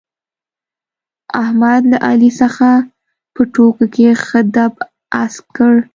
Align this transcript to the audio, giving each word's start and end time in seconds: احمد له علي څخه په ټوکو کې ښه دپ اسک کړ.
احمد 1.41 1.81
له 1.91 1.97
علي 2.07 2.31
څخه 2.41 2.69
په 3.33 3.41
ټوکو 3.53 3.85
کې 3.95 4.07
ښه 4.25 4.39
دپ 4.55 4.73
اسک 5.23 5.43
کړ. 5.55 5.73